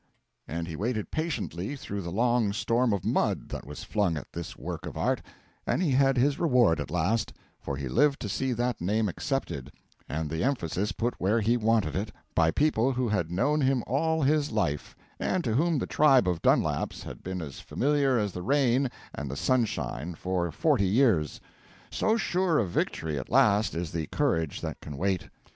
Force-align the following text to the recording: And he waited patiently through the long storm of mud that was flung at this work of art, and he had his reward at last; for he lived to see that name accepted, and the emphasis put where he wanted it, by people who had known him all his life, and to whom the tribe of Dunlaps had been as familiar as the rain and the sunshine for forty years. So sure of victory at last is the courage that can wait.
And 0.47 0.67
he 0.67 0.75
waited 0.75 1.11
patiently 1.11 1.75
through 1.75 2.01
the 2.01 2.09
long 2.09 2.53
storm 2.53 2.91
of 2.91 3.05
mud 3.05 3.49
that 3.49 3.67
was 3.67 3.83
flung 3.83 4.17
at 4.17 4.33
this 4.33 4.57
work 4.57 4.87
of 4.87 4.97
art, 4.97 5.21
and 5.67 5.79
he 5.83 5.91
had 5.91 6.17
his 6.17 6.39
reward 6.39 6.79
at 6.79 6.89
last; 6.89 7.33
for 7.59 7.77
he 7.77 7.87
lived 7.87 8.19
to 8.21 8.27
see 8.27 8.51
that 8.51 8.81
name 8.81 9.07
accepted, 9.07 9.71
and 10.09 10.27
the 10.27 10.43
emphasis 10.43 10.91
put 10.91 11.13
where 11.21 11.39
he 11.39 11.55
wanted 11.55 11.95
it, 11.95 12.11
by 12.33 12.49
people 12.49 12.91
who 12.93 13.09
had 13.09 13.29
known 13.29 13.61
him 13.61 13.83
all 13.85 14.23
his 14.23 14.51
life, 14.51 14.95
and 15.19 15.43
to 15.43 15.53
whom 15.53 15.77
the 15.77 15.85
tribe 15.85 16.27
of 16.27 16.41
Dunlaps 16.41 17.03
had 17.03 17.21
been 17.21 17.39
as 17.39 17.59
familiar 17.59 18.17
as 18.17 18.31
the 18.33 18.41
rain 18.41 18.89
and 19.13 19.29
the 19.29 19.37
sunshine 19.37 20.15
for 20.15 20.51
forty 20.51 20.87
years. 20.87 21.39
So 21.91 22.17
sure 22.17 22.57
of 22.57 22.71
victory 22.71 23.19
at 23.19 23.29
last 23.29 23.75
is 23.75 23.91
the 23.91 24.07
courage 24.07 24.61
that 24.61 24.81
can 24.81 24.97
wait. 24.97 25.29